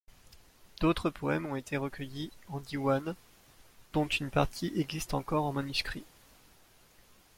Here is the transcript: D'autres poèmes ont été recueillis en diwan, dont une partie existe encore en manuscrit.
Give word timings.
D'autres 0.79 1.11
poèmes 1.11 1.45
ont 1.45 1.55
été 1.55 1.77
recueillis 1.77 2.31
en 2.47 2.59
diwan, 2.59 3.13
dont 3.93 4.07
une 4.07 4.31
partie 4.31 4.71
existe 4.75 5.13
encore 5.13 5.43
en 5.45 5.53
manuscrit. 5.53 6.05